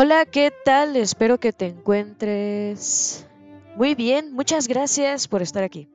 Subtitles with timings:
[0.00, 0.96] Hola, ¿qué tal?
[0.96, 3.26] Espero que te encuentres
[3.74, 4.32] muy bien.
[4.32, 5.88] Muchas gracias por estar aquí.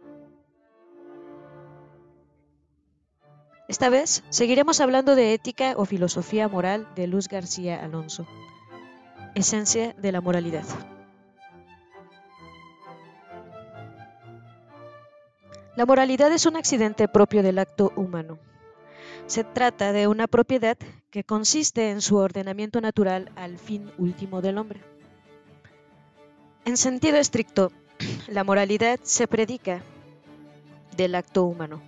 [3.67, 8.25] Esta vez seguiremos hablando de ética o filosofía moral de Luz García Alonso.
[9.35, 10.65] Esencia de la moralidad.
[15.75, 18.37] La moralidad es un accidente propio del acto humano.
[19.25, 20.77] Se trata de una propiedad
[21.09, 24.81] que consiste en su ordenamiento natural al fin último del hombre.
[26.65, 27.71] En sentido estricto,
[28.27, 29.81] la moralidad se predica
[30.95, 31.81] del acto humano.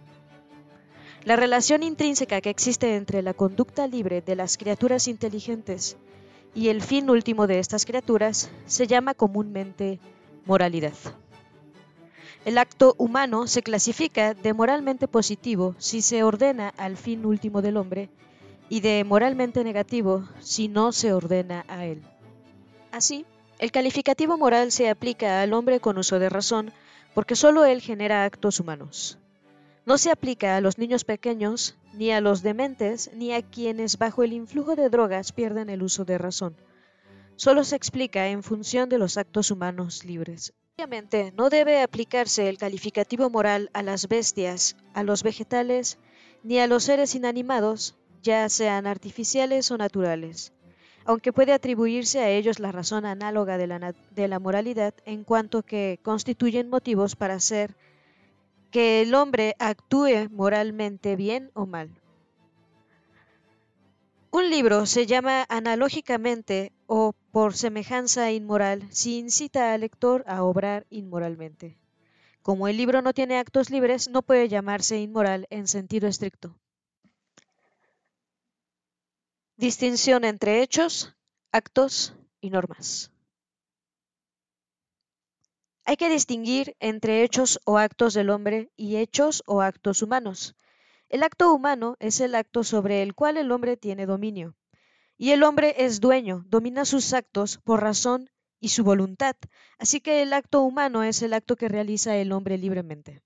[1.23, 5.95] La relación intrínseca que existe entre la conducta libre de las criaturas inteligentes
[6.55, 9.99] y el fin último de estas criaturas se llama comúnmente
[10.45, 10.93] moralidad.
[12.45, 17.75] El acto humano se clasifica de moralmente positivo si se ordena al fin último del
[17.75, 18.11] hombre
[18.69, 22.03] y de moralmente negativo si no se ordena a él.
[22.91, 23.25] Así,
[23.57, 26.71] el calificativo moral se aplica al hombre con uso de razón
[27.15, 29.17] porque sólo él genera actos humanos.
[29.87, 34.21] No se aplica a los niños pequeños, ni a los dementes, ni a quienes bajo
[34.21, 36.55] el influjo de drogas pierden el uso de razón.
[37.37, 40.53] Solo se explica en función de los actos humanos libres.
[40.77, 45.99] Obviamente, no debe aplicarse el calificativo moral a las bestias, a los vegetales,
[46.43, 50.51] ni a los seres inanimados, ya sean artificiales o naturales,
[51.05, 55.63] aunque puede atribuirse a ellos la razón análoga de la, de la moralidad en cuanto
[55.63, 57.77] que constituyen motivos para hacer
[58.69, 61.89] que el hombre actúe moralmente bien o mal.
[64.35, 70.85] Un libro se llama analógicamente o por semejanza inmoral si incita al lector a obrar
[70.89, 71.77] inmoralmente.
[72.41, 76.59] Como el libro no tiene actos libres, no puede llamarse inmoral en sentido estricto.
[79.55, 81.15] Distinción entre hechos,
[81.53, 83.13] actos y normas.
[85.85, 90.57] Hay que distinguir entre hechos o actos del hombre y hechos o actos humanos.
[91.09, 94.55] El acto humano es el acto sobre el cual el hombre tiene dominio.
[95.17, 98.29] Y el hombre es dueño, domina sus actos por razón
[98.59, 99.35] y su voluntad,
[99.77, 103.21] así que el acto humano es el acto que realiza el hombre libremente.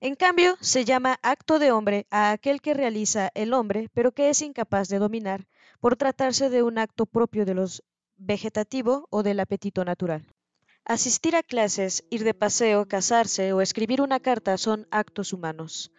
[0.00, 4.28] En cambio, se llama acto de hombre a aquel que realiza el hombre, pero que
[4.28, 5.48] es incapaz de dominar,
[5.80, 7.82] por tratarse de un acto propio de los
[8.16, 10.26] vegetativo o del apetito natural.
[10.84, 15.92] Asistir a clases, ir de paseo, casarse o escribir una carta son actos humanos.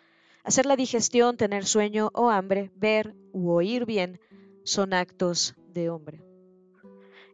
[0.43, 4.19] Hacer la digestión, tener sueño o hambre, ver u oír bien,
[4.63, 6.23] son actos de hombre.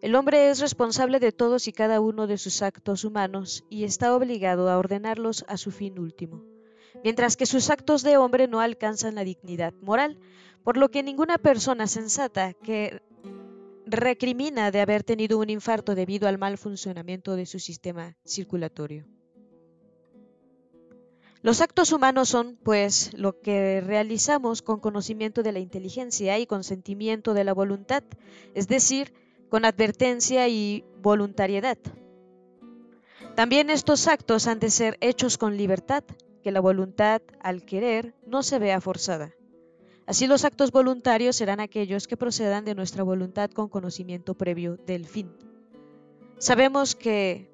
[0.02, 4.16] El hombre es responsable de todos y cada uno de sus actos humanos y está
[4.16, 6.44] obligado a ordenarlos a su fin último,
[7.04, 10.20] mientras que sus actos de hombre no alcanzan la dignidad moral,
[10.64, 13.02] por lo que ninguna persona sensata que
[13.86, 19.06] recrimina de haber tenido un infarto debido al mal funcionamiento de su sistema circulatorio.
[21.46, 27.36] Los actos humanos son, pues, lo que realizamos con conocimiento de la inteligencia y consentimiento
[27.36, 28.02] de la voluntad,
[28.56, 29.14] es decir,
[29.50, 31.78] con advertencia y voluntariedad.
[33.36, 36.04] También estos actos han de ser hechos con libertad,
[36.42, 39.36] que la voluntad, al querer, no se vea forzada.
[40.08, 45.06] Así los actos voluntarios serán aquellos que procedan de nuestra voluntad con conocimiento previo del
[45.06, 45.32] fin.
[46.40, 47.52] Sabemos que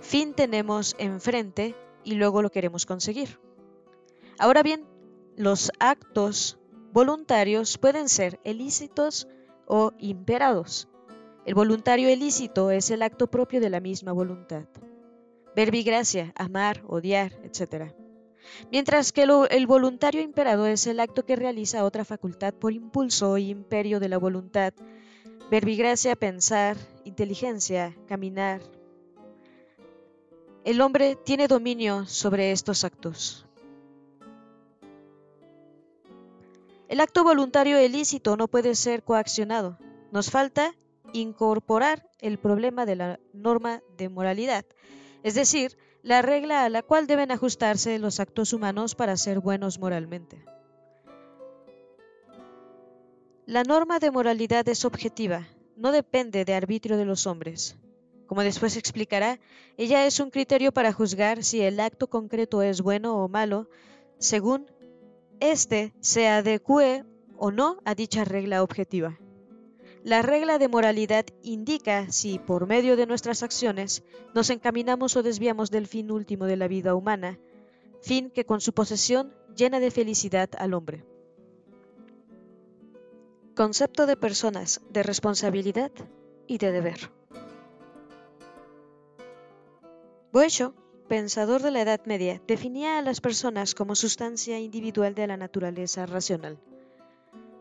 [0.00, 3.38] fin tenemos enfrente y luego lo queremos conseguir.
[4.38, 4.84] Ahora bien,
[5.36, 6.58] los actos
[6.92, 9.26] voluntarios pueden ser ilícitos
[9.66, 10.88] o imperados.
[11.44, 14.64] El voluntario ilícito es el acto propio de la misma voluntad.
[15.54, 17.92] Verbigracia, amar, odiar, etc.
[18.70, 23.50] Mientras que el voluntario imperado es el acto que realiza otra facultad por impulso y
[23.50, 24.72] imperio de la voluntad.
[25.50, 28.62] Verbigracia, pensar, inteligencia, caminar,
[30.64, 33.46] el hombre tiene dominio sobre estos actos.
[36.88, 39.78] El acto voluntario ilícito no puede ser coaccionado.
[40.10, 40.74] Nos falta
[41.12, 44.64] incorporar el problema de la norma de moralidad,
[45.22, 49.78] es decir, la regla a la cual deben ajustarse los actos humanos para ser buenos
[49.78, 50.44] moralmente.
[53.46, 55.46] La norma de moralidad es objetiva,
[55.76, 57.76] no depende de arbitrio de los hombres.
[58.26, 59.38] Como después explicará,
[59.76, 63.68] ella es un criterio para juzgar si el acto concreto es bueno o malo,
[64.18, 64.70] según
[65.40, 67.04] éste se adecue
[67.36, 69.18] o no a dicha regla objetiva.
[70.02, 74.02] La regla de moralidad indica si, por medio de nuestras acciones,
[74.34, 77.38] nos encaminamos o desviamos del fin último de la vida humana,
[78.02, 81.04] fin que con su posesión llena de felicidad al hombre.
[83.54, 85.90] Concepto de personas, de responsabilidad
[86.46, 87.10] y de deber.
[90.34, 90.74] Boesho,
[91.06, 96.06] pensador de la Edad Media, definía a las personas como sustancia individual de la naturaleza
[96.06, 96.58] racional.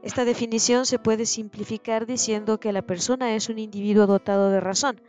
[0.01, 4.99] Esta definición se puede simplificar diciendo que la persona es un individuo dotado de razón,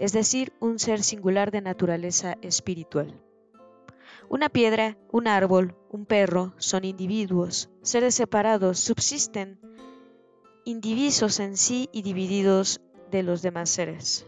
[0.00, 3.16] es decir, un ser singular de naturaleza espiritual.
[4.28, 9.60] Una piedra, un árbol, un perro son individuos, seres separados, subsisten,
[10.64, 12.80] indivisos en sí y divididos
[13.12, 14.26] de los demás seres.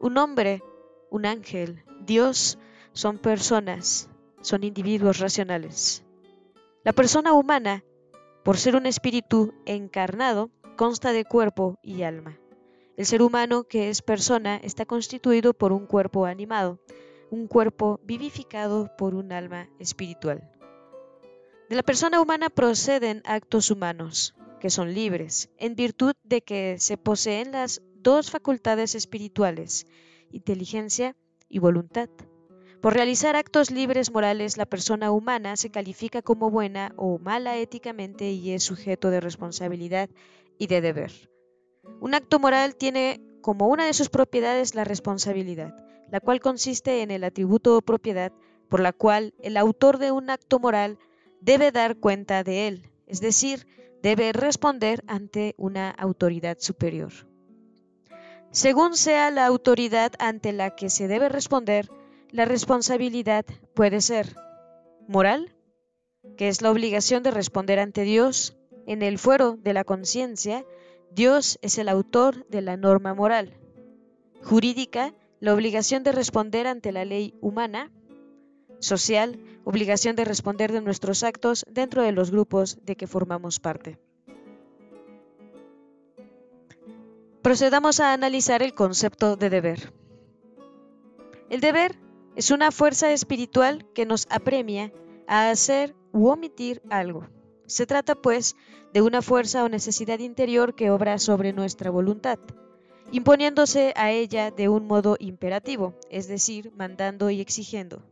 [0.00, 0.62] Un hombre,
[1.10, 2.58] un ángel, Dios
[2.92, 4.08] son personas,
[4.40, 6.04] son individuos racionales.
[6.84, 7.84] La persona humana
[8.42, 12.38] por ser un espíritu encarnado, consta de cuerpo y alma.
[12.96, 16.80] El ser humano, que es persona, está constituido por un cuerpo animado,
[17.30, 20.50] un cuerpo vivificado por un alma espiritual.
[21.68, 26.96] De la persona humana proceden actos humanos, que son libres, en virtud de que se
[26.96, 29.86] poseen las dos facultades espirituales,
[30.30, 31.16] inteligencia
[31.48, 32.08] y voluntad.
[32.80, 38.30] Por realizar actos libres morales, la persona humana se califica como buena o mala éticamente
[38.30, 40.08] y es sujeto de responsabilidad
[40.58, 41.12] y de deber.
[42.00, 45.74] Un acto moral tiene como una de sus propiedades la responsabilidad,
[46.10, 48.32] la cual consiste en el atributo o propiedad
[48.70, 50.98] por la cual el autor de un acto moral
[51.40, 53.66] debe dar cuenta de él, es decir,
[54.02, 57.12] debe responder ante una autoridad superior.
[58.52, 61.88] Según sea la autoridad ante la que se debe responder,
[62.30, 63.44] la responsabilidad
[63.74, 64.34] puede ser
[65.06, 65.54] moral,
[66.36, 68.56] que es la obligación de responder ante Dios.
[68.86, 70.64] En el fuero de la conciencia,
[71.12, 73.56] Dios es el autor de la norma moral.
[74.42, 77.92] Jurídica, la obligación de responder ante la ley humana.
[78.80, 83.98] Social, obligación de responder de nuestros actos dentro de los grupos de que formamos parte.
[87.42, 89.94] Procedamos a analizar el concepto de deber.
[91.48, 91.98] El deber
[92.36, 94.92] es una fuerza espiritual que nos apremia
[95.26, 97.26] a hacer u omitir algo.
[97.64, 98.56] Se trata, pues,
[98.92, 102.38] de una fuerza o necesidad interior que obra sobre nuestra voluntad,
[103.10, 108.02] imponiéndose a ella de un modo imperativo, es decir, mandando y exigiendo.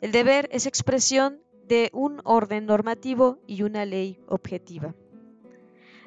[0.00, 4.94] El deber es expresión de un orden normativo y una ley objetiva.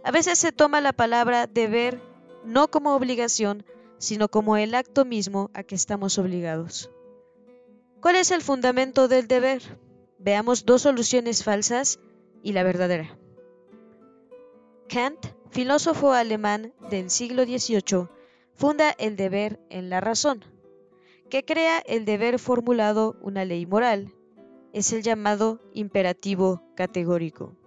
[0.06, 2.09] A veces se toma la palabra deber
[2.44, 3.66] no como obligación,
[3.98, 6.90] sino como el acto mismo a que estamos obligados.
[8.02, 9.62] ¿Cuál es el fundamento del deber?
[10.18, 12.00] Veamos dos soluciones falsas
[12.44, 13.18] y la verdadera.
[14.88, 18.08] Kant, filósofo alemán del siglo XVIII,
[18.56, 20.44] funda el deber en la razón,
[21.30, 24.14] que crea el deber formulado una ley moral.
[24.74, 27.59] Es el llamado imperativo categórico.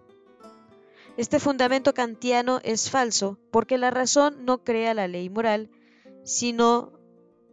[1.17, 5.71] Este fundamento kantiano es falso porque la razón no crea la ley moral,
[6.25, 6.99] sino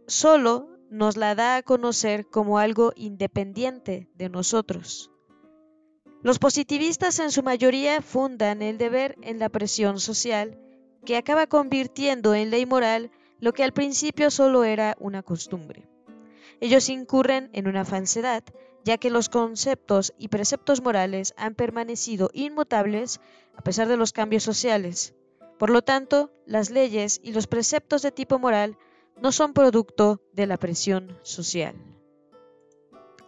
[0.06, 5.10] solo nos la da a conocer como algo independiente de nosotros.
[6.22, 10.58] Los positivistas en su mayoría fundan el deber en la presión social,
[11.04, 13.10] que acaba convirtiendo en ley moral
[13.40, 15.88] lo que al principio solo era una costumbre.
[16.60, 18.42] Ellos incurren en una falsedad,
[18.84, 23.20] ya que los conceptos y preceptos morales han permanecido inmutables
[23.56, 25.14] a pesar de los cambios sociales.
[25.58, 28.78] Por lo tanto, las leyes y los preceptos de tipo moral
[29.20, 31.74] no son producto de la presión social.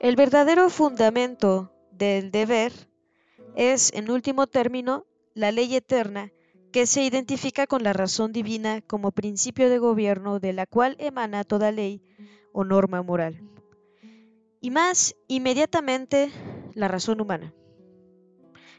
[0.00, 2.73] El verdadero fundamento del deber
[3.54, 6.32] es, en último término, la ley eterna
[6.73, 11.44] que se identifica con la razón divina como principio de gobierno de la cual emana
[11.44, 12.02] toda ley
[12.52, 13.42] o norma moral.
[14.62, 16.31] Y más inmediatamente,
[16.75, 17.52] la razón humana.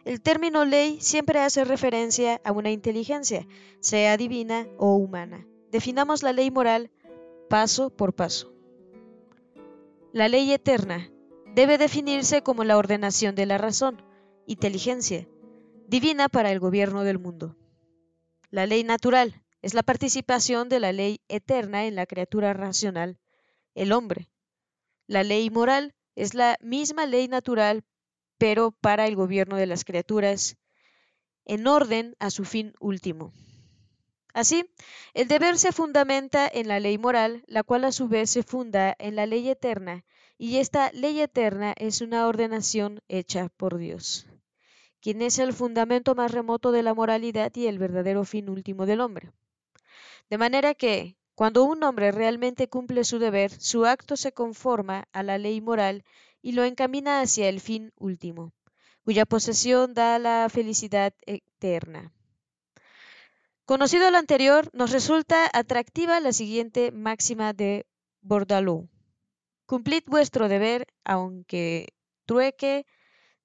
[0.06, 3.46] El término ley siempre hace referencia a una inteligencia,
[3.82, 5.46] sea divina o humana.
[5.72, 6.90] Definamos la ley moral
[7.50, 8.54] paso por paso.
[10.14, 11.12] La ley eterna
[11.54, 14.02] debe definirse como la ordenación de la razón,
[14.48, 15.28] inteligencia,
[15.90, 17.58] divina para el gobierno del mundo.
[18.52, 23.18] La ley natural es la participación de la ley eterna en la criatura racional,
[23.76, 24.30] el hombre.
[25.08, 27.84] La ley moral es la misma ley natural,
[28.38, 30.58] pero para el gobierno de las criaturas,
[31.46, 33.34] en orden a su fin último.
[34.34, 34.66] Así,
[35.14, 38.96] el deber se fundamenta en la ley moral, la cual a su vez se funda
[38.98, 40.06] en la ley eterna,
[40.38, 44.26] y esta ley eterna es una ordenación hecha por Dios,
[45.02, 49.02] quien es el fundamento más remoto de la moralidad y el verdadero fin último del
[49.02, 49.32] hombre.
[50.30, 55.24] De manera que, cuando un hombre realmente cumple su deber, su acto se conforma a
[55.24, 56.04] la ley moral
[56.42, 58.54] y lo encamina hacia el fin último,
[59.04, 62.12] cuya posesión da la felicidad eterna.
[63.66, 67.86] Conocido lo anterior, nos resulta atractiva la siguiente máxima de
[68.22, 68.90] Bordalou.
[69.66, 71.88] Cumplid vuestro deber, aunque
[72.26, 72.86] trueque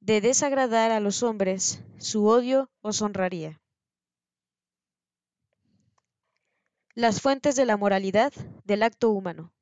[0.01, 3.61] de desagradar a los hombres, su odio os honraría.
[6.99, 8.33] Las fuentes de la moralidad
[8.65, 9.53] del acto humano.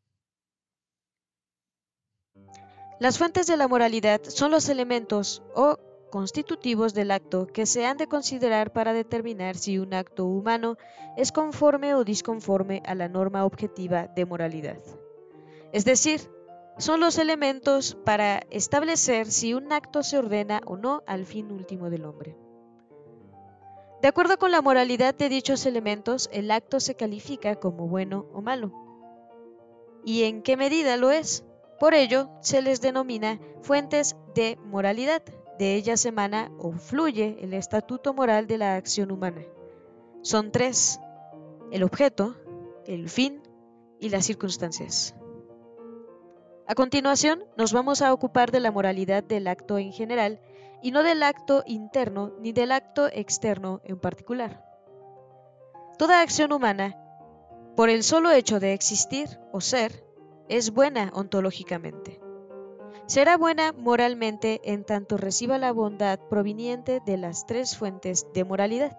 [2.98, 5.78] Las fuentes de la moralidad son los elementos o
[6.10, 10.78] constitutivos del acto que se han de considerar para determinar si un acto humano
[11.18, 14.80] es conforme o disconforme a la norma objetiva de moralidad.
[15.74, 16.22] Es decir,
[16.78, 21.90] son los elementos para establecer si un acto se ordena o no al fin último
[21.90, 22.45] del hombre.
[24.02, 28.42] De acuerdo con la moralidad de dichos elementos, el acto se califica como bueno o
[28.42, 28.72] malo.
[30.04, 31.44] ¿Y en qué medida lo es?
[31.80, 35.22] Por ello, se les denomina fuentes de moralidad.
[35.58, 39.42] De ellas emana o fluye el estatuto moral de la acción humana.
[40.22, 41.00] Son tres,
[41.72, 42.36] el objeto,
[42.86, 43.42] el fin
[43.98, 45.14] y las circunstancias.
[46.66, 50.40] A continuación, nos vamos a ocupar de la moralidad del acto en general
[50.82, 54.64] y no del acto interno ni del acto externo en particular.
[55.98, 56.96] Toda acción humana,
[57.76, 60.04] por el solo hecho de existir o ser,
[60.48, 62.20] es buena ontológicamente.
[63.06, 68.96] Será buena moralmente en tanto reciba la bondad proveniente de las tres fuentes de moralidad.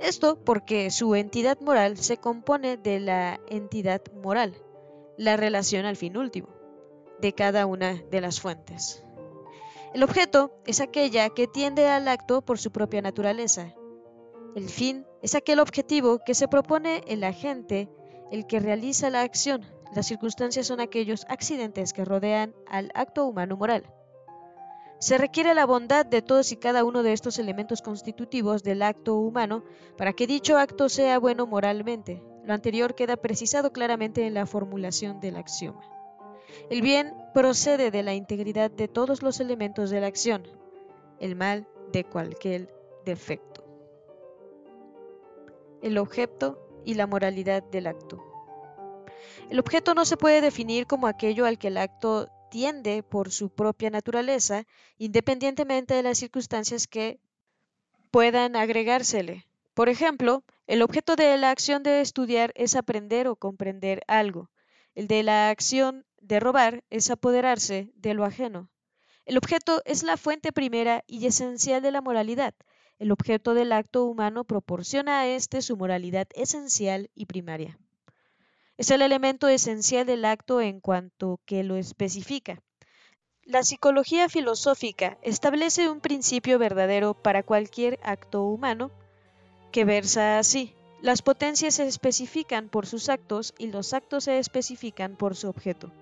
[0.00, 4.54] Esto porque su entidad moral se compone de la entidad moral,
[5.16, 6.48] la relación al fin último,
[7.20, 9.04] de cada una de las fuentes.
[9.94, 13.74] El objeto es aquella que tiende al acto por su propia naturaleza.
[14.56, 17.88] El fin es aquel objetivo que se propone el agente,
[18.32, 23.56] el que realiza la acción, las circunstancias son aquellos accidentes que rodean al acto humano
[23.56, 23.84] moral.
[24.98, 29.14] Se requiere la bondad de todos y cada uno de estos elementos constitutivos del acto
[29.14, 29.62] humano
[29.96, 32.20] para que dicho acto sea bueno moralmente.
[32.44, 35.93] Lo anterior queda precisado claramente en la formulación del axioma.
[36.70, 40.44] El bien procede de la integridad de todos los elementos de la acción,
[41.20, 42.74] el mal de cualquier
[43.04, 43.64] defecto.
[45.82, 48.22] El objeto y la moralidad del acto.
[49.50, 53.50] El objeto no se puede definir como aquello al que el acto tiende por su
[53.50, 54.64] propia naturaleza,
[54.96, 57.18] independientemente de las circunstancias que
[58.10, 59.46] puedan agregársele.
[59.74, 64.50] Por ejemplo, el objeto de la acción de estudiar es aprender o comprender algo.
[64.94, 68.70] El de la acción de robar es apoderarse de lo ajeno.
[69.26, 72.54] El objeto es la fuente primera y esencial de la moralidad.
[72.98, 77.78] El objeto del acto humano proporciona a éste su moralidad esencial y primaria.
[78.78, 82.62] Es el elemento esencial del acto en cuanto que lo especifica.
[83.42, 88.90] La psicología filosófica establece un principio verdadero para cualquier acto humano
[89.72, 90.74] que versa así.
[91.02, 95.92] Las potencias se especifican por sus actos y los actos se especifican por su objeto.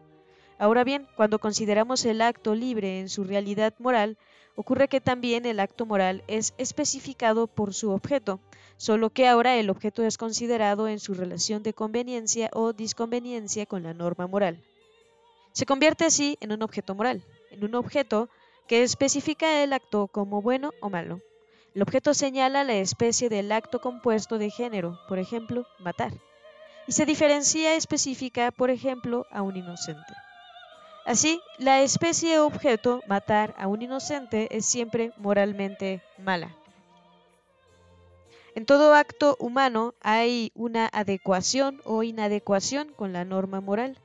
[0.59, 4.17] Ahora bien, cuando consideramos el acto libre en su realidad moral,
[4.55, 8.41] ocurre que también el acto moral es especificado por su objeto,
[8.77, 13.83] solo que ahora el objeto es considerado en su relación de conveniencia o disconveniencia con
[13.83, 14.63] la norma moral.
[15.53, 18.29] Se convierte así en un objeto moral, en un objeto
[18.67, 21.21] que especifica el acto como bueno o malo.
[21.75, 26.13] El objeto señala la especie del acto compuesto de género, por ejemplo, matar,
[26.87, 30.13] y se diferencia específica, por ejemplo, a un inocente.
[31.05, 36.55] Así, la especie objeto, matar a un inocente, es siempre moralmente mala.
[38.55, 43.99] En todo acto humano hay una adecuación o inadecuación con la norma moral.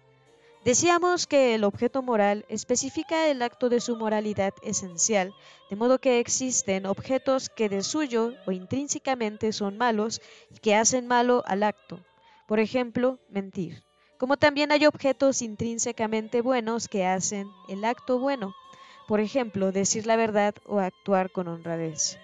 [0.65, 5.33] Decíamos que el objeto moral especifica el acto de su moralidad esencial,
[5.69, 11.07] de modo que existen objetos que de suyo o intrínsecamente son malos y que hacen
[11.07, 11.99] malo al acto.
[12.47, 13.86] Por ejemplo, mentir
[14.17, 18.55] como también hay objetos intrínsecamente buenos que hacen el acto bueno,
[19.07, 22.17] por ejemplo, decir la verdad o actuar con honradez.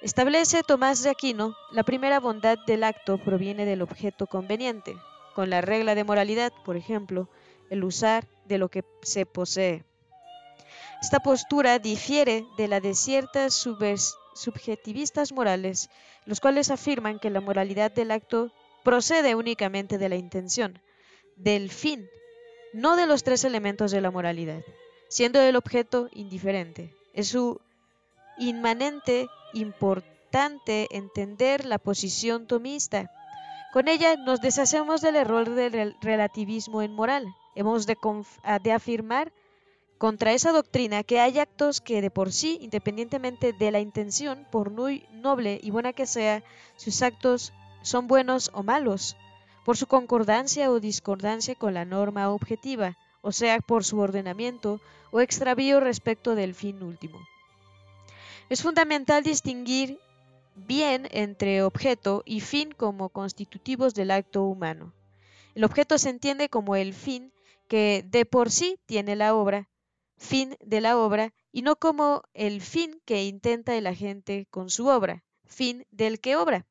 [0.00, 4.96] Establece Tomás de Aquino, la primera bondad del acto proviene del objeto conveniente,
[5.34, 7.28] con la regla de moralidad, por ejemplo,
[7.68, 9.84] el usar de lo que se posee.
[11.02, 13.54] Esta postura difiere de la de ciertas
[14.34, 15.90] subjetivistas morales,
[16.26, 18.52] los cuales afirman que la moralidad del acto
[18.84, 20.80] procede únicamente de la intención,
[21.38, 22.08] del fin,
[22.72, 24.62] no de los tres elementos de la moralidad,
[25.08, 26.94] siendo el objeto indiferente.
[27.14, 27.60] Es su
[28.38, 33.10] inmanente importante entender la posición tomista,
[33.72, 37.26] Con ella nos deshacemos del error del relativismo en moral.
[37.54, 37.96] Hemos de,
[38.62, 39.30] de afirmar
[39.98, 44.70] contra esa doctrina que hay actos que de por sí, independientemente de la intención, por
[44.70, 46.42] muy noble y buena que sea,
[46.76, 47.52] sus actos
[47.82, 49.16] son buenos o malos,
[49.68, 55.20] por su concordancia o discordancia con la norma objetiva, o sea, por su ordenamiento o
[55.20, 57.18] extravío respecto del fin último.
[58.48, 60.00] Es fundamental distinguir
[60.54, 64.94] bien entre objeto y fin como constitutivos del acto humano.
[65.54, 67.30] El objeto se entiende como el fin
[67.68, 69.68] que de por sí tiene la obra,
[70.16, 74.86] fin de la obra, y no como el fin que intenta el agente con su
[74.86, 76.64] obra, fin del que obra.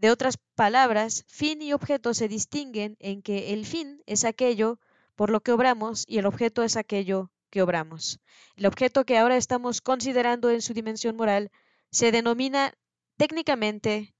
[0.00, 4.80] De otras palabras, fin y objeto se distinguen en que el fin es aquello
[5.14, 8.18] por lo que obramos y el objeto es aquello que obramos.
[8.56, 11.50] El objeto que ahora estamos considerando en su dimensión moral
[11.90, 12.72] se denomina
[13.18, 14.14] técnicamente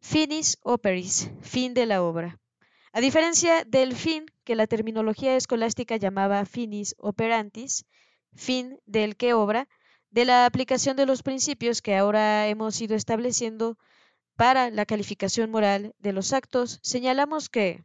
[0.00, 2.40] finis operis, fin de la obra.
[2.94, 7.84] A diferencia del fin que la terminología escolástica llamaba finis operantis,
[8.34, 9.68] fin del que obra,
[10.08, 13.76] de la aplicación de los principios que ahora hemos ido estableciendo
[14.36, 17.84] para la calificación moral de los actos, señalamos que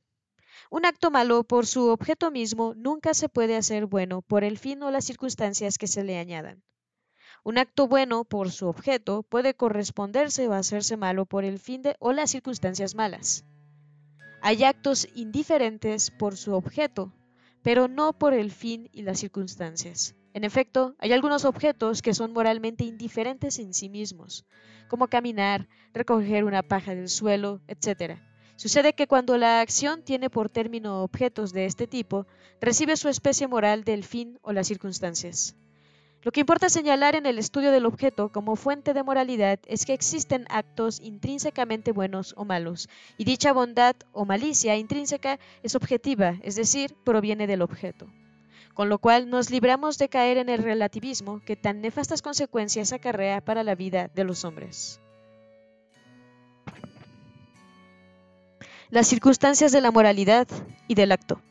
[0.70, 4.82] un acto malo por su objeto mismo nunca se puede hacer bueno por el fin
[4.84, 6.64] o las circunstancias que se le añadan.
[7.44, 11.96] Un acto bueno por su objeto puede corresponderse o hacerse malo por el fin de,
[12.00, 13.46] o las circunstancias malas.
[14.42, 17.14] Hay actos indiferentes por su objeto,
[17.62, 20.16] pero no por el fin y las circunstancias.
[20.36, 24.46] En efecto, hay algunos objetos que son moralmente indiferentes en sí mismos,
[24.90, 28.20] como caminar, recoger una paja del suelo, etc.
[28.58, 32.28] Sucede que cuando la acción tiene por término objetos de este tipo,
[32.60, 35.56] recibe su especie moral del fin o las circunstancias.
[36.22, 39.94] Lo que importa señalar en el estudio del objeto como fuente de moralidad es que
[39.94, 46.58] existen actos intrínsecamente buenos o malos, y dicha bondad o malicia intrínseca es objetiva, es
[46.58, 48.08] decir, proviene del objeto.
[48.76, 53.40] Con lo cual nos libramos de caer en el relativismo que tan nefastas consecuencias acarrea
[53.40, 55.00] para la vida de los hombres.
[58.90, 60.48] Las circunstancias de la moralidad
[60.90, 61.42] y del acto.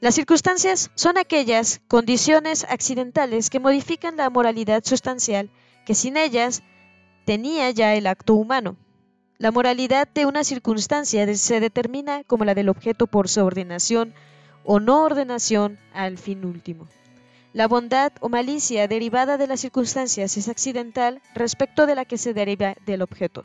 [0.00, 5.48] Las circunstancias son aquellas condiciones accidentales que modifican la moralidad sustancial
[5.86, 6.64] que sin ellas
[7.24, 8.76] tenía ya el acto humano.
[9.38, 14.12] La moralidad de una circunstancia se determina como la del objeto por su ordenación
[14.66, 16.88] o no ordenación al fin último.
[17.52, 22.34] La bondad o malicia derivada de las circunstancias es accidental respecto de la que se
[22.34, 23.44] deriva del objeto.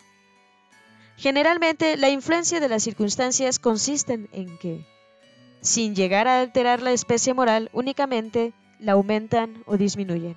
[1.15, 4.85] Generalmente, la influencia de las circunstancias consiste en que
[5.61, 10.35] sin llegar a alterar la especie moral, únicamente la aumentan o disminuyen.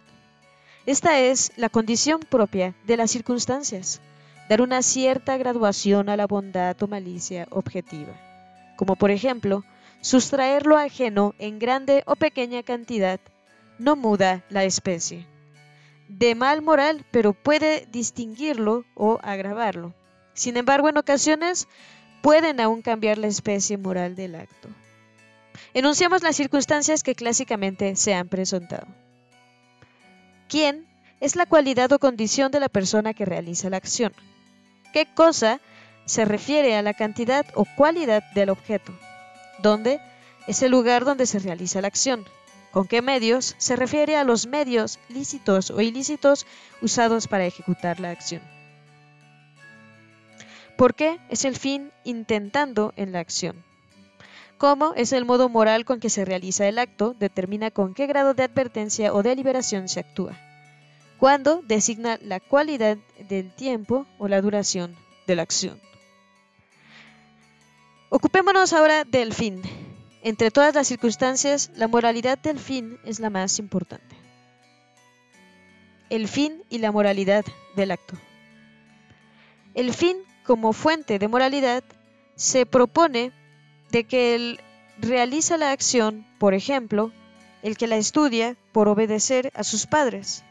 [0.85, 4.03] Esta es la condición propia de las circunstancias,
[4.51, 8.13] dar una cierta graduación a la bondad o malicia objetiva,
[8.77, 9.65] como por ejemplo,
[10.05, 13.21] sustraer lo ajeno en grande o pequeña cantidad
[13.79, 15.27] no muda la especie.
[16.09, 19.95] De mal moral, pero puede distinguirlo o agravarlo.
[20.35, 21.69] Sin embargo, en ocasiones
[22.21, 24.69] pueden aún cambiar la especie moral del acto.
[25.73, 28.87] Enunciamos las circunstancias que clásicamente se han presentado.
[30.51, 30.87] ¿Quién
[31.21, 34.13] es la cualidad o condición de la persona que realiza la acción?
[34.93, 35.63] ¿Qué cosa
[36.05, 38.93] se refiere a la cantidad o cualidad del objeto?
[39.59, 40.01] ¿Dónde
[40.47, 42.25] es el lugar donde se realiza la acción?
[42.71, 43.55] ¿Con qué medios?
[43.59, 46.47] Se refiere a los medios lícitos o ilícitos
[46.83, 48.43] usados para ejecutar la acción.
[50.77, 53.65] ¿Por qué es el fin intentando en la acción?
[54.65, 58.33] cómo es el modo moral con que se realiza el acto, determina con qué grado
[58.33, 60.39] de advertencia o deliberación se actúa.
[61.19, 62.97] Cuándo designa la cualidad
[63.29, 65.79] del tiempo o la duración de la acción.
[68.17, 69.61] Ocupémonos ahora del fin.
[70.23, 74.15] Entre todas las circunstancias, la moralidad del fin es la más importante.
[76.11, 78.15] El fin y la moralidad del acto.
[79.75, 81.83] El fin, como fuente de moralidad,
[82.37, 83.33] se propone
[83.91, 84.61] de que él
[85.01, 87.11] realiza la acción, por ejemplo,
[87.65, 90.45] el que la estudia por obedecer a sus padres.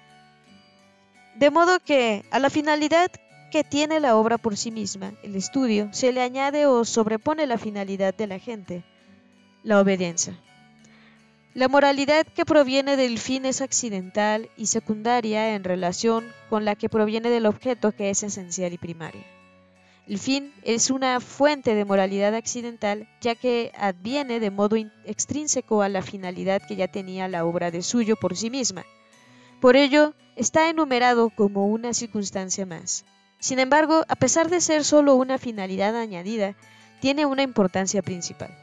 [1.36, 3.10] De modo que a la finalidad
[3.54, 7.60] que tiene la obra por sí misma, el estudio, se le añade o sobrepone la
[7.60, 8.84] finalidad de la gente,
[9.62, 10.36] la obediencia.
[11.54, 16.90] La moralidad que proviene del fin es accidental y secundaria en relación con la que
[16.90, 19.24] proviene del objeto que es esencial y primaria.
[20.08, 25.90] El fin es una fuente de moralidad accidental, ya que adviene de modo extrínseco a
[25.90, 28.84] la finalidad que ya tenía la obra de suyo por sí misma.
[29.62, 33.06] Por ello, está enumerado como una circunstancia más.
[33.44, 36.56] Sin embargo, a pesar de ser solo una finalidad añadida,
[37.02, 38.58] tiene una importancia principal.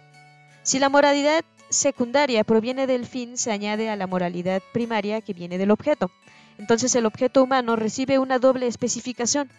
[0.62, 5.58] Si la moralidad secundaria proviene del fin, se añade a la moralidad primaria que viene
[5.58, 6.10] del objeto.
[6.56, 9.50] Entonces el objeto humano recibe una doble especificación.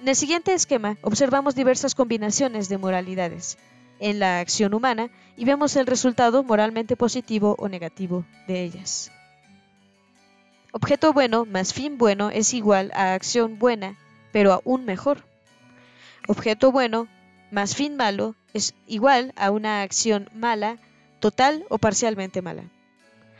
[0.00, 3.58] En el siguiente esquema observamos diversas combinaciones de moralidades
[3.98, 9.10] en la acción humana y vemos el resultado moralmente positivo o negativo de ellas.
[10.70, 13.96] Objeto bueno más fin bueno es igual a acción buena,
[14.32, 15.24] pero aún mejor.
[16.26, 17.08] Objeto bueno
[17.50, 20.78] más fin malo es igual a una acción mala,
[21.20, 22.64] total o parcialmente mala.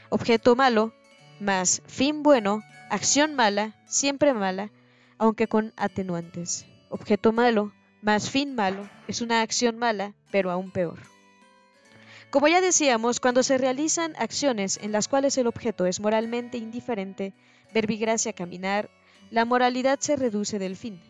[0.08, 0.92] Objeto malo
[1.40, 4.70] más fin bueno, acción mala, siempre mala,
[5.18, 6.66] aunque con atenuantes.
[6.88, 10.98] Objeto malo más fin malo es una acción mala, pero aún peor.
[12.30, 17.32] Como ya decíamos, cuando se realizan acciones en las cuales el objeto es moralmente indiferente,
[17.72, 18.90] verbigracia caminar,
[19.30, 21.00] la moralidad se reduce del fin.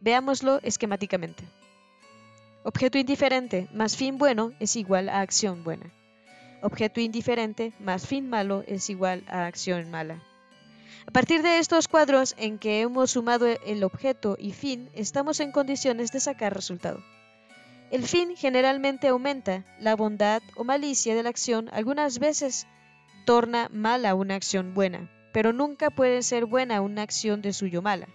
[0.00, 1.44] Veámoslo esquemáticamente.
[2.64, 5.90] Objeto indiferente más fin bueno es igual a acción buena.
[6.62, 10.22] Objeto indiferente más fin malo es igual a acción mala.
[11.06, 15.52] A partir de estos cuadros en que hemos sumado el objeto y fin, estamos en
[15.52, 17.02] condiciones de sacar resultado.
[17.90, 22.66] El fin generalmente aumenta la bondad o malicia de la acción, algunas veces
[23.24, 28.08] torna mala una acción buena, pero nunca puede ser buena una acción de suyo mala.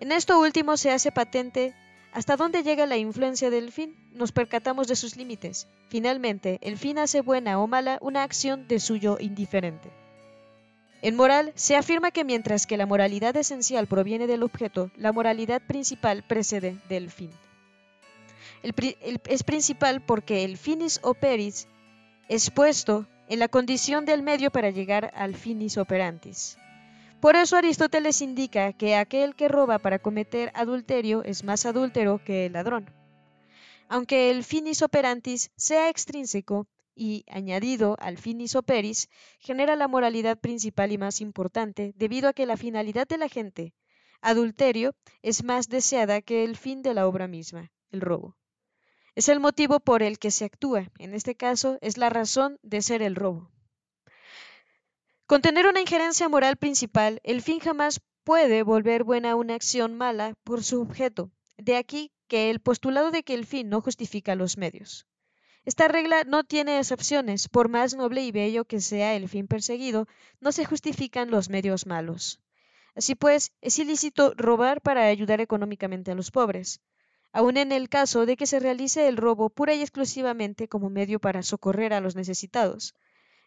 [0.00, 1.74] En esto último se hace patente
[2.12, 3.94] ¿Hasta dónde llega la influencia del fin?
[4.12, 5.68] Nos percatamos de sus límites.
[5.88, 9.90] Finalmente, el fin hace buena o mala una acción de suyo indiferente.
[11.02, 15.62] En moral, se afirma que mientras que la moralidad esencial proviene del objeto, la moralidad
[15.62, 17.30] principal precede del fin.
[18.62, 21.68] es principal porque el finis operis
[22.28, 26.58] es puesto en la condición del medio para llegar al finis operantis.
[27.20, 32.46] Por eso Aristóteles indica que aquel que roba para cometer adulterio es más adúltero que
[32.46, 32.90] el ladrón.
[33.88, 36.66] Aunque el finis operantis sea extrínseco
[36.96, 42.46] y añadido al finis operis, genera la moralidad principal y más importante debido a que
[42.46, 43.74] la finalidad de la gente,
[44.22, 48.36] adulterio, es más deseada que el fin de la obra misma, el robo.
[49.20, 52.80] Es el motivo por el que se actúa, en este caso es la razón de
[52.80, 53.50] ser el robo.
[55.26, 60.36] Con tener una injerencia moral principal, el fin jamás puede volver buena una acción mala
[60.42, 61.30] por su objeto.
[61.58, 65.06] De aquí que el postulado de que el fin no justifica los medios.
[65.66, 70.08] Esta regla no tiene excepciones, por más noble y bello que sea el fin perseguido,
[70.40, 72.40] no se justifican los medios malos.
[72.94, 76.80] Así pues, es ilícito robar para ayudar económicamente a los pobres,
[77.32, 81.20] aun en el caso de que se realice el robo pura y exclusivamente como medio
[81.20, 82.94] para socorrer a los necesitados.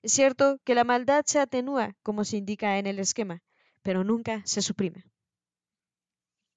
[0.02, 3.42] Es cierto que la maldad se atenúa, como se indica en el esquema,
[3.82, 5.06] pero nunca se suprime.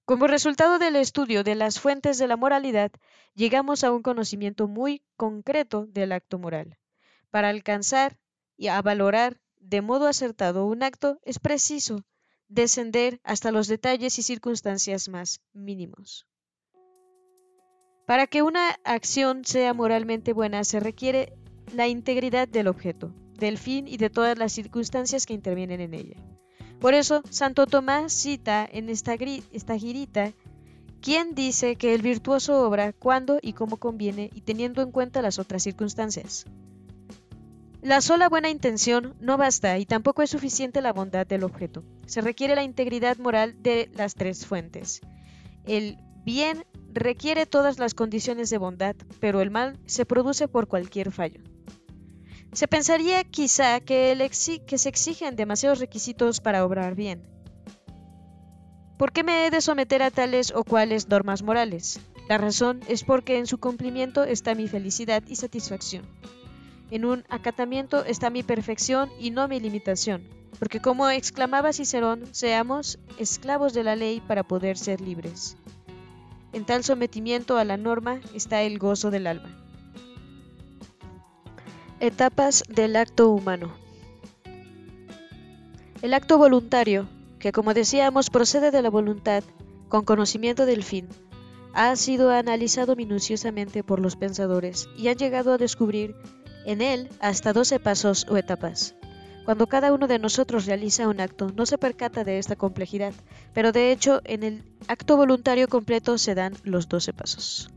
[0.04, 2.92] Como resultado del estudio de las fuentes de la moralidad,
[3.34, 6.78] llegamos a un conocimiento muy concreto del acto moral.
[7.30, 8.18] Para alcanzar
[8.56, 12.04] y a valorar de modo acertado un acto es preciso
[12.46, 16.26] descender hasta los detalles y circunstancias más mínimos.
[18.06, 21.32] Para que una acción sea moralmente buena se requiere
[21.74, 26.16] la integridad del objeto, del fin y de todas las circunstancias que intervienen en ella.
[26.80, 30.32] Por eso, Santo Tomás cita en esta, girita
[31.00, 35.38] quien dice que el virtuoso obra cuando y cómo conviene y teniendo en cuenta las
[35.38, 36.46] otras circunstancias.
[37.82, 41.84] La sola buena intención no basta y tampoco es suficiente la bondad del objeto.
[42.06, 45.00] Se requiere la integridad moral de las tres fuentes.
[45.64, 46.64] El bien
[46.96, 51.40] requiere todas las condiciones de bondad, pero el mal se produce por cualquier fallo.
[52.52, 57.22] Se pensaría quizá que, se exigen demasiados requisitos para obrar bien.
[58.96, 62.00] ¿Por qué me he de someter a tales o cuales normas morales?
[62.30, 66.06] La razón es porque en su cumplimiento está mi felicidad y satisfacción.
[66.90, 70.26] En un acatamiento está mi perfección y no mi limitación,
[70.59, 75.59] porque como exclamaba Cicerón, seamos esclavos de la ley para poder ser libres.
[76.56, 79.50] En tal sometimiento a la norma está el gozo del alma.
[82.00, 83.74] Etapas del acto humano.
[86.00, 89.44] El acto voluntario, que como decíamos procede de la voluntad,
[89.90, 91.10] con conocimiento del fin,
[91.74, 96.16] ha sido analizado minuciosamente por los pensadores y han llegado a descubrir
[96.64, 98.94] en él hasta 12 pasos o etapas.
[99.46, 103.14] Cuando cada uno de nosotros realiza un acto, no se percata de esta complejidad,
[103.54, 107.70] pero de hecho en el acto voluntario completo se dan los 12 pasos.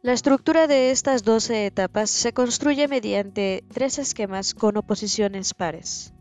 [0.00, 6.14] La estructura de estas 12 etapas se construye mediante tres esquemas con oposiciones pares.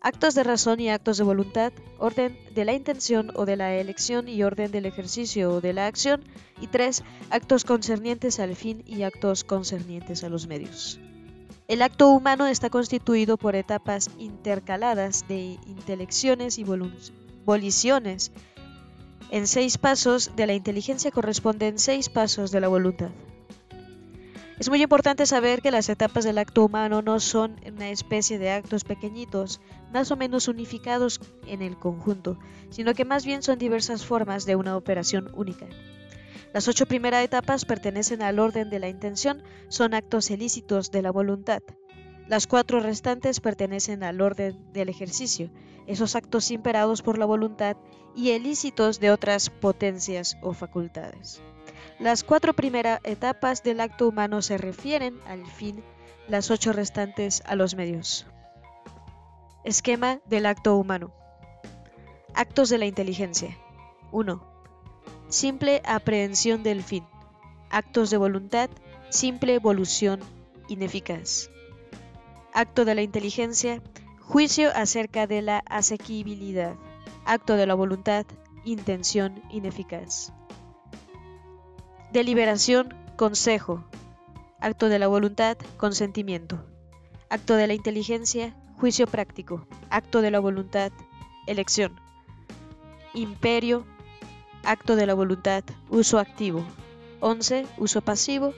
[0.00, 4.28] actos de razón y actos de voluntad, orden de la intención o de la elección
[4.28, 6.24] y orden del ejercicio o de la acción,
[6.60, 7.04] y 3.
[7.30, 10.98] Actos concernientes al fin y actos concernientes a los medios.
[11.68, 16.64] El acto humano está constituido por etapas intercaladas de intelecciones y
[17.44, 18.30] voliciones.
[19.32, 23.10] En seis pasos de la inteligencia corresponden seis pasos de la voluntad.
[24.60, 28.50] Es muy importante saber que las etapas del acto humano no son una especie de
[28.52, 29.60] actos pequeñitos,
[29.92, 32.38] más o menos unificados en el conjunto,
[32.70, 35.66] sino que más bien son diversas formas de una operación única.
[36.56, 41.10] Las ocho primeras etapas pertenecen al orden de la intención, son actos ilícitos de la
[41.10, 41.60] voluntad.
[42.28, 45.50] Las cuatro restantes pertenecen al orden del ejercicio,
[45.86, 47.76] esos actos imperados por la voluntad
[48.14, 51.42] y ilícitos de otras potencias o facultades.
[51.98, 55.84] Las cuatro primeras etapas del acto humano se refieren al fin,
[56.26, 58.26] las ocho restantes a los medios.
[59.62, 61.12] Esquema del acto humano.
[62.32, 63.58] Actos de la inteligencia.
[64.10, 64.55] 1.
[65.36, 67.04] Simple aprehensión del fin.
[67.68, 68.70] Actos de voluntad,
[69.10, 70.18] simple evolución
[70.66, 71.50] ineficaz.
[72.54, 73.82] Acto de la inteligencia,
[74.18, 76.74] juicio acerca de la asequibilidad.
[77.26, 78.24] Acto de la voluntad,
[78.64, 80.32] intención ineficaz.
[82.14, 83.84] Deliberación, consejo.
[84.58, 86.64] Acto de la voluntad, consentimiento.
[87.28, 89.66] Acto de la inteligencia, juicio práctico.
[89.90, 90.92] Acto de la voluntad,
[91.46, 91.94] elección.
[93.12, 93.84] Imperio,
[94.66, 96.64] acto de la voluntad, uso activo.
[97.20, 97.66] 11.
[97.78, 98.52] Uso pasivo.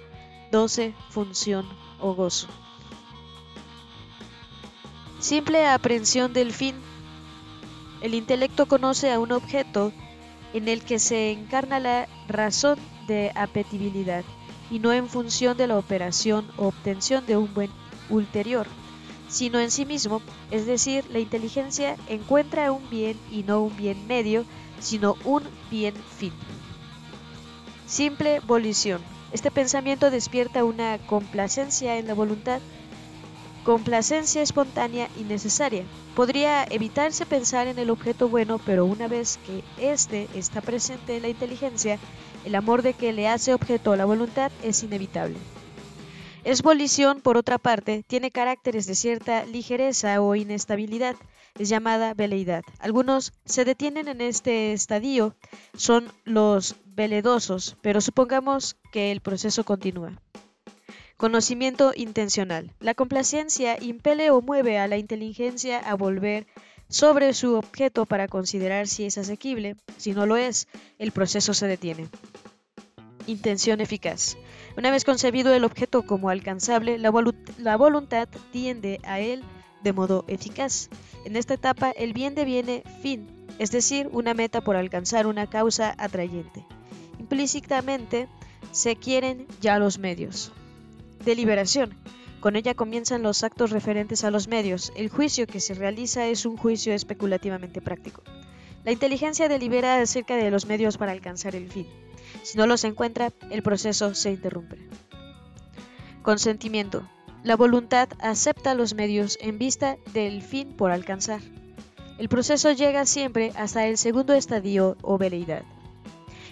[0.50, 0.94] 12.
[1.10, 1.66] Función
[2.00, 2.48] o gozo.
[5.20, 6.74] Simple aprehensión del fin.
[8.00, 9.92] El intelecto conoce a un objeto
[10.54, 14.24] en el que se encarna la razón de apetibilidad
[14.70, 17.70] y no en función de la operación o obtención de un buen
[18.10, 18.66] ulterior,
[19.28, 24.06] sino en sí mismo, es decir, la inteligencia encuentra un bien y no un bien
[24.06, 24.44] medio,
[24.80, 26.32] sino un bien fin.
[27.86, 29.00] Simple volición.
[29.32, 32.60] Este pensamiento despierta una complacencia en la voluntad
[33.68, 35.84] complacencia espontánea y necesaria.
[36.16, 41.22] Podría evitarse pensar en el objeto bueno, pero una vez que éste está presente en
[41.22, 41.98] la inteligencia,
[42.46, 45.36] el amor de que le hace objeto la voluntad es inevitable.
[46.44, 51.16] Es volición, por otra parte, tiene caracteres de cierta ligereza o inestabilidad,
[51.58, 52.62] es llamada veleidad.
[52.78, 55.34] Algunos se detienen en este estadio,
[55.76, 60.20] son los veledosos, pero supongamos que el proceso continúa.
[61.16, 62.72] Conocimiento intencional.
[62.78, 66.46] La complacencia impele o mueve a la inteligencia a volver
[66.88, 69.76] sobre su objeto para considerar si es asequible.
[69.96, 72.08] Si no lo es, el proceso se detiene.
[73.26, 74.36] Intención eficaz.
[74.76, 77.12] Una vez concebido el objeto como alcanzable, la,
[77.58, 79.42] la voluntad tiende a él
[79.82, 80.88] de modo eficaz.
[81.24, 85.94] En esta etapa, el bien deviene fin, es decir, una meta por alcanzar una causa
[85.98, 86.64] atrayente.
[87.18, 88.28] Implícitamente,
[88.72, 90.52] se quieren ya los medios.
[91.24, 91.94] Deliberación.
[92.40, 94.92] Con ella comienzan los actos referentes a los medios.
[94.96, 98.22] El juicio que se realiza es un juicio especulativamente práctico.
[98.84, 101.86] La inteligencia delibera acerca de los medios para alcanzar el fin.
[102.42, 104.78] Si no los encuentra, el proceso se interrumpe.
[106.22, 107.08] Consentimiento.
[107.48, 111.40] La voluntad acepta los medios en vista del fin por alcanzar.
[112.18, 115.62] El proceso llega siempre hasta el segundo estadio o veleidad.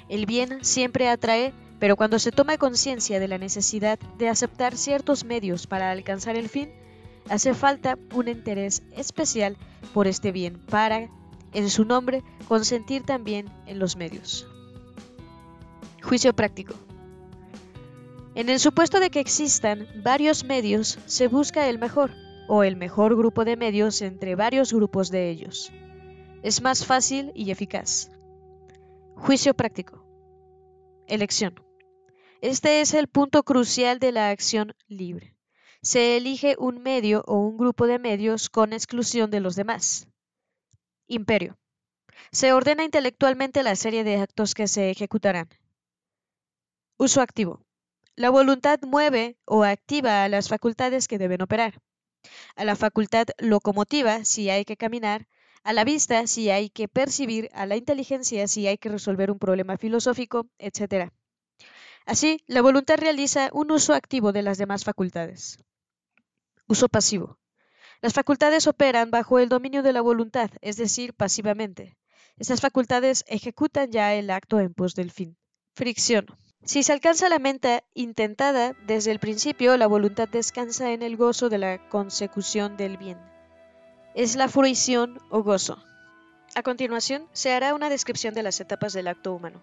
[0.09, 5.27] El bien siempre atrae pero cuando se toma conciencia de la necesidad de aceptar ciertos
[5.27, 6.71] medios para alcanzar el fin,
[7.29, 9.59] hace falta un interés especial
[9.93, 11.11] por este bien para,
[11.53, 14.49] en su nombre, consentir también en los medios.
[16.03, 16.86] Juicio práctico.
[18.37, 22.13] En el supuesto de que existan varios medios, se busca el mejor
[22.49, 25.73] o el mejor grupo de medios entre varios grupos de ellos.
[26.43, 28.11] Es más fácil y eficaz.
[29.15, 30.05] Juicio práctico.
[31.07, 31.55] Elección.
[32.43, 35.35] Este es el punto crucial de la acción libre.
[35.81, 40.09] Se elige un medio o un grupo de medios con exclusión de los demás.
[41.07, 41.57] Imperio.
[42.33, 45.49] Se ordena intelectualmente la serie de actos que se ejecutarán.
[46.99, 47.67] Uso activo.
[48.19, 51.83] La voluntad mueve o activa a las facultades que deben operar.
[52.55, 55.29] A la facultad locomotiva si hay que caminar,
[55.63, 59.39] a la vista si hay que percibir, a la inteligencia si hay que resolver un
[59.39, 61.11] problema filosófico, etc.
[62.07, 65.59] Así, la voluntad realiza un uso activo de las demás facultades.
[66.67, 67.39] Uso pasivo.
[68.01, 71.99] Las facultades operan bajo el dominio de la voluntad, es decir, pasivamente.
[72.39, 75.37] Estas facultades ejecutan ya el acto en pos del fin.
[75.75, 76.27] Fricción.
[76.65, 81.49] Si se alcanza la meta intentada desde el principio, la voluntad descansa en el gozo
[81.49, 83.19] de la consecución del bien.
[84.15, 85.79] es la fruición o gozo.
[86.55, 89.61] A continuación, se hará una descripción de las etapas del acto humano.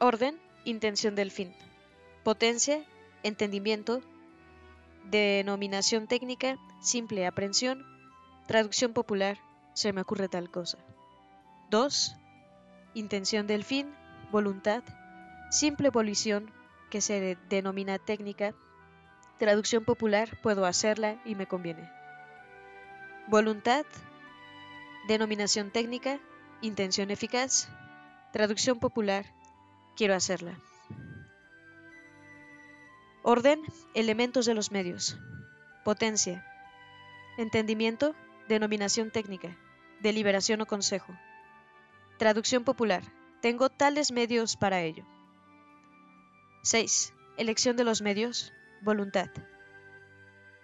[0.00, 1.54] Orden, intención del fin.
[2.24, 2.82] Potencia,
[3.22, 4.00] entendimiento.
[5.10, 7.84] Denominación técnica, simple aprehensión.
[8.46, 9.38] Traducción popular,
[9.74, 10.78] se me ocurre tal cosa.
[11.70, 12.16] 2.
[12.94, 13.92] Intención del fin,
[14.30, 14.84] voluntad.
[15.50, 16.52] Simple volición,
[16.90, 18.54] que se denomina técnica.
[19.38, 21.90] Traducción popular, puedo hacerla y me conviene.
[23.26, 23.84] Voluntad,
[25.08, 26.20] denominación técnica,
[26.60, 27.68] intención eficaz.
[28.32, 29.26] Traducción popular,
[29.96, 30.60] quiero hacerla.
[33.24, 33.60] Orden,
[33.94, 35.18] elementos de los medios.
[35.84, 36.46] Potencia.
[37.38, 38.14] Entendimiento,
[38.48, 39.56] denominación técnica.
[40.00, 41.12] Deliberación o consejo.
[42.18, 43.02] Traducción popular.
[43.40, 45.04] Tengo tales medios para ello.
[46.62, 47.12] 6.
[47.36, 48.52] Elección de los medios.
[48.82, 49.30] Voluntad.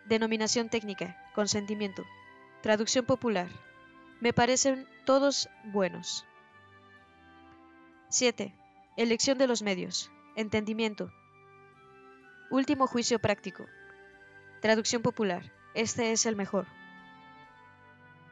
[0.07, 1.21] Denominación técnica.
[1.35, 2.05] Consentimiento.
[2.63, 3.49] Traducción popular.
[4.21, 6.25] Me parecen todos buenos.
[8.11, 8.55] 7.
[8.97, 10.13] Elección de los medios.
[10.37, 11.13] Entendimiento.
[12.49, 13.67] Último juicio práctico.
[14.61, 15.53] Traducción popular.
[15.75, 16.67] Este es el mejor.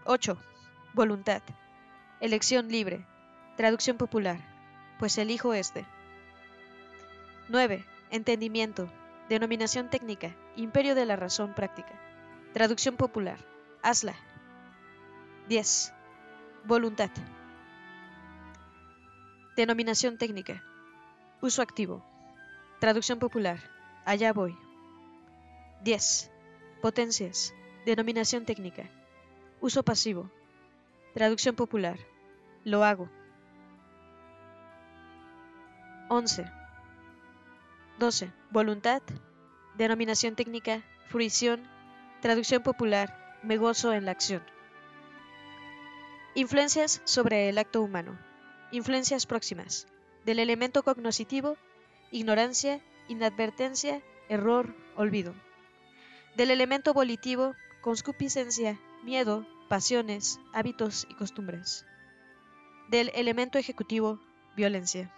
[0.04, 0.38] 8.
[0.94, 1.42] Voluntad.
[2.20, 3.06] Elección libre.
[3.56, 4.40] Traducción popular.
[4.98, 5.86] Pues elijo este.
[7.48, 7.84] 9.
[8.10, 8.90] Entendimiento.
[9.28, 10.34] Denominación técnica.
[10.56, 11.92] Imperio de la razón práctica.
[12.54, 13.38] Traducción popular.
[13.82, 14.16] Hazla.
[15.48, 15.94] 10.
[16.64, 17.10] Voluntad.
[19.54, 20.64] Denominación técnica.
[21.40, 22.04] Uso activo.
[22.80, 23.60] Traducción popular.
[24.04, 24.58] Allá voy.
[25.84, 26.32] 10.
[26.82, 27.54] Potencias.
[27.86, 28.90] Denominación técnica.
[29.60, 30.32] Uso pasivo.
[31.18, 31.98] Traducción popular.
[32.62, 33.08] Lo hago.
[36.08, 36.44] 11.
[37.98, 38.32] 12.
[38.52, 39.02] Voluntad.
[39.76, 40.84] Denominación técnica.
[41.08, 41.68] Fruición.
[42.20, 43.36] Traducción popular.
[43.42, 44.44] Me gozo en la acción.
[46.36, 48.16] Influencias sobre el acto humano.
[48.70, 49.88] Influencias próximas.
[50.24, 51.56] Del elemento cognoscitivo,
[52.12, 55.34] ignorancia, inadvertencia, error, olvido.
[56.36, 61.86] Del elemento volitivo, conscupiscencia, miedo, pasiones, hábitos y costumbres.
[62.88, 64.18] Del elemento ejecutivo,
[64.56, 65.12] violencia.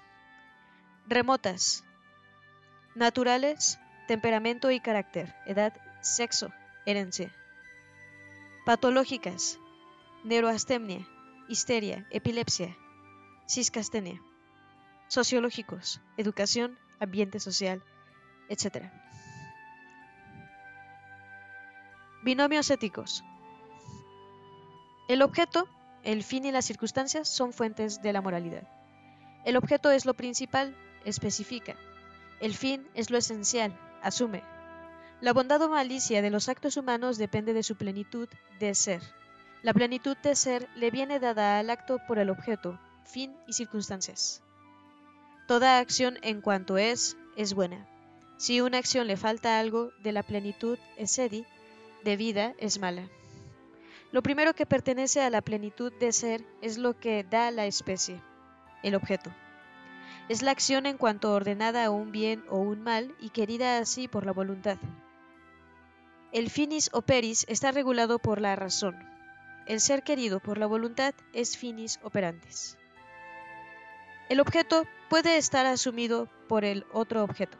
[1.06, 1.84] Remotas.
[2.94, 6.52] Naturales, temperamento y carácter, edad, sexo,
[6.84, 7.32] herencia.
[8.66, 9.58] Patológicas.
[10.24, 11.06] Neuroastemnia,
[11.48, 12.76] histeria, epilepsia,
[13.48, 14.20] ciscastenia,
[15.08, 17.82] sociológicos, educación, ambiente social,
[18.50, 18.90] etc.
[22.22, 23.24] Binomios éticos.
[25.10, 25.66] El objeto,
[26.04, 28.62] el fin y las circunstancias son fuentes de la moralidad.
[29.44, 31.74] El objeto es lo principal, especifica.
[32.38, 34.44] El fin es lo esencial, asume.
[35.20, 38.28] La bondad o malicia de los actos humanos depende de su plenitud
[38.60, 39.02] de ser.
[39.64, 44.44] La plenitud de ser le viene dada al acto por el objeto, fin y circunstancias.
[45.48, 47.84] Toda acción en cuanto es, es buena.
[48.36, 51.44] Si una acción le falta algo de la plenitud sedi,
[52.04, 53.08] de vida, es mala.
[54.12, 58.20] Lo primero que pertenece a la plenitud de ser es lo que da la especie,
[58.82, 59.30] el objeto.
[60.28, 64.08] Es la acción en cuanto ordenada a un bien o un mal y querida así
[64.08, 64.78] por la voluntad.
[66.32, 68.96] El finis operis está regulado por la razón.
[69.66, 72.78] El ser querido por la voluntad es finis operantes.
[74.28, 77.58] El objeto puede estar asumido por el otro objeto.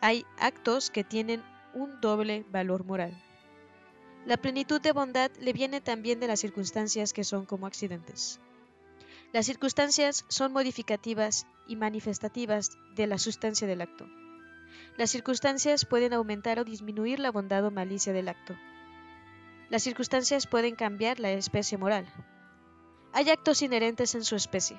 [0.00, 1.42] Hay actos que tienen
[1.74, 3.14] un doble valor moral.
[4.24, 8.38] La plenitud de bondad le viene también de las circunstancias que son como accidentes.
[9.32, 14.06] Las circunstancias son modificativas y manifestativas de la sustancia del acto.
[14.96, 18.54] Las circunstancias pueden aumentar o disminuir la bondad o malicia del acto.
[19.70, 22.06] Las circunstancias pueden cambiar la especie moral.
[23.12, 24.78] Hay actos inherentes en su especie.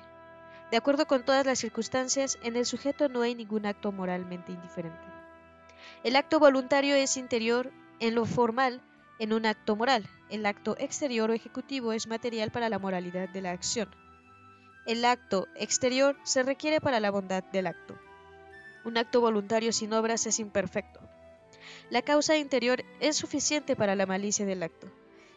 [0.70, 5.04] De acuerdo con todas las circunstancias, en el sujeto no hay ningún acto moralmente indiferente.
[6.02, 8.80] El acto voluntario es interior en lo formal
[9.18, 10.08] en un acto moral.
[10.30, 13.88] El acto exterior o ejecutivo es material para la moralidad de la acción.
[14.86, 17.98] El acto exterior se requiere para la bondad del acto.
[18.84, 21.00] Un acto voluntario sin obras es imperfecto.
[21.90, 24.88] La causa interior es suficiente para la malicia del acto.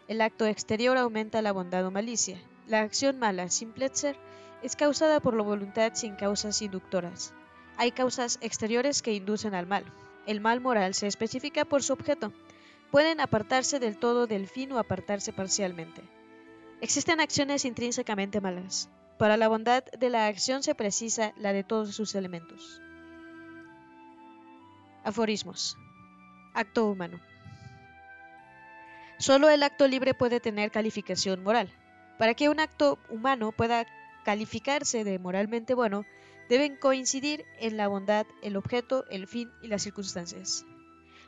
[0.07, 2.37] El acto exterior aumenta la bondad o malicia.
[2.67, 4.17] La acción mala, sin pletzer,
[4.63, 7.33] es causada por la voluntad sin causas inductoras.
[7.77, 9.85] Hay causas exteriores que inducen al mal.
[10.25, 12.33] El mal moral se especifica por su objeto.
[12.91, 16.01] Pueden apartarse del todo del fin o apartarse parcialmente.
[16.79, 18.89] Existen acciones intrínsecamente malas.
[19.17, 22.81] Para la bondad de la acción se precisa la de todos sus elementos.
[25.03, 25.75] Aforismos.
[26.53, 27.19] Acto humano.
[29.17, 31.69] Solo el acto libre puede tener calificación moral.
[32.19, 33.85] Para que un acto humano pueda
[34.23, 36.05] calificarse de moralmente bueno,
[36.49, 40.65] deben coincidir en la bondad el objeto, el fin y las circunstancias.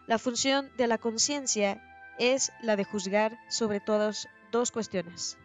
[0.09, 1.79] La función de la conciencia
[2.17, 5.37] es la de juzgar sobre todas dos cuestiones.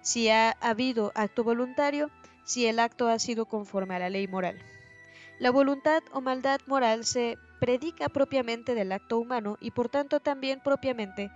[0.00, 2.08] Si ha habido acto voluntario,
[2.44, 4.56] si el acto ha sido conforme a la ley moral.
[5.40, 10.60] La voluntad o maldad moral se predica propiamente del acto humano y por tanto también
[10.60, 11.28] propiamente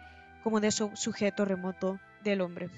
[0.45, 2.71] como de su sujeto remoto del hombre.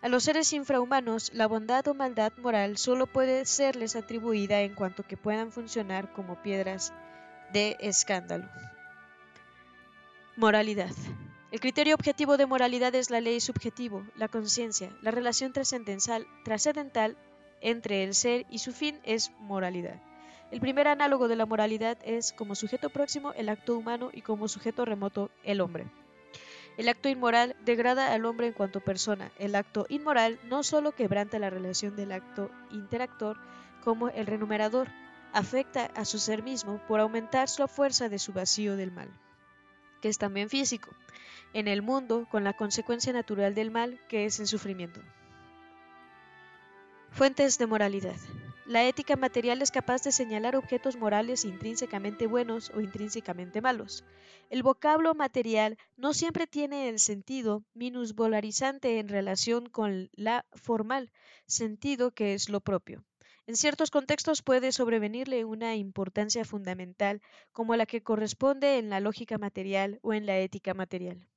[0.00, 5.02] A los seres infrahumanos, la bondad o maldad moral solo puede serles atribuida en cuanto
[5.02, 6.94] que puedan funcionar como piedras
[7.52, 8.48] de escándalo.
[10.36, 10.90] Moralidad.
[11.52, 17.16] El criterio objetivo de moralidad es la ley subjetivo, la conciencia, la relación trascendental, trascendental
[17.60, 20.00] entre el ser y su fin es moralidad.
[20.50, 24.48] El primer análogo de la moralidad es como sujeto próximo el acto humano y como
[24.48, 25.86] sujeto remoto el hombre.
[26.76, 29.30] El acto inmoral degrada al hombre en cuanto persona.
[29.38, 33.38] El acto inmoral no solo quebranta la relación del acto interactor
[33.84, 34.88] como el renumerador,
[35.34, 39.10] afecta a su ser mismo por aumentar la fuerza de su vacío del mal,
[40.00, 40.90] que es también físico,
[41.52, 45.00] en el mundo con la consecuencia natural del mal, que es el sufrimiento.
[47.10, 48.16] Fuentes de moralidad.
[48.64, 54.04] La ética material es capaz de señalar objetos morales intrínsecamente buenos o intrínsecamente malos.
[54.50, 61.10] El vocablo material no siempre tiene el sentido minusvolarizante en relación con la formal,
[61.46, 63.04] sentido que es lo propio.
[63.46, 67.20] En ciertos contextos puede sobrevenirle una importancia fundamental
[67.52, 71.28] como la que corresponde en la lógica material o en la ética material.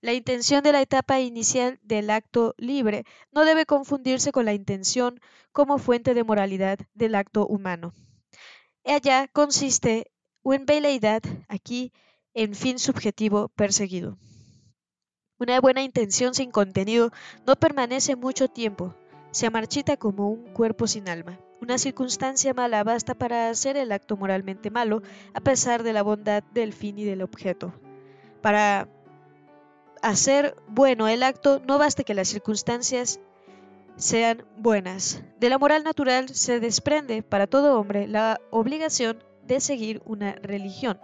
[0.00, 5.20] La intención de la etapa inicial del acto libre no debe confundirse con la intención
[5.50, 7.94] como fuente de moralidad del acto humano.
[8.84, 10.12] Allá consiste
[10.44, 11.92] en veleidad, aquí
[12.34, 14.18] en fin subjetivo perseguido.
[15.38, 17.10] Una buena intención sin contenido
[17.46, 18.94] no permanece mucho tiempo,
[19.34, 21.40] se marchita como un cuerpo sin alma.
[21.60, 25.02] Una circunstancia mala basta para hacer el acto moralmente malo,
[25.34, 27.74] a pesar de la bondad del fin y del objeto.
[28.42, 28.86] Para
[30.02, 33.18] hacer bueno el acto, no basta que las circunstancias
[33.96, 35.24] sean buenas.
[35.40, 41.00] De la moral natural se desprende para todo hombre la obligación de seguir una religión.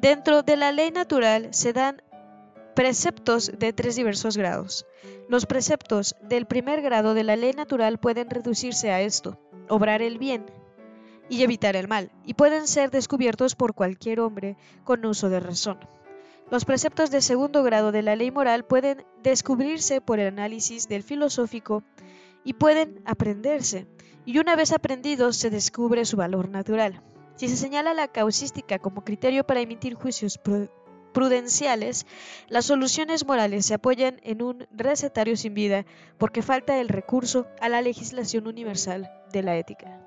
[0.00, 2.02] Dentro de la ley natural se dan
[2.74, 4.86] preceptos de tres diversos grados.
[5.28, 10.18] Los preceptos del primer grado de la ley natural pueden reducirse a esto, obrar el
[10.18, 10.46] bien
[11.28, 15.78] y evitar el mal, y pueden ser descubiertos por cualquier hombre con uso de razón.
[16.50, 21.04] Los preceptos de segundo grado de la ley moral pueden descubrirse por el análisis del
[21.04, 21.84] filosófico
[22.42, 23.86] y pueden aprenderse,
[24.24, 27.02] y una vez aprendidos se descubre su valor natural.
[27.36, 30.38] Si se señala la causística como criterio para emitir juicios
[31.12, 32.06] prudenciales,
[32.48, 35.84] las soluciones morales se apoyan en un recetario sin vida
[36.18, 40.00] porque falta el recurso a la legislación universal de la ética.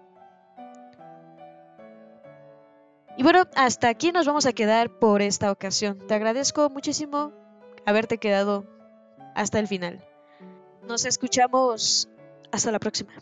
[3.15, 5.99] Y bueno, hasta aquí nos vamos a quedar por esta ocasión.
[6.07, 7.31] Te agradezco muchísimo
[7.85, 8.65] haberte quedado
[9.35, 10.03] hasta el final.
[10.87, 12.09] Nos escuchamos
[12.51, 13.13] hasta la próxima.